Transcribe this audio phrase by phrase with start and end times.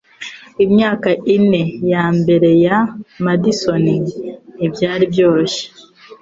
[0.65, 2.77] Imyaka ine yambere ya
[3.23, 3.83] Madison
[4.57, 5.65] ntibyari byoroshye.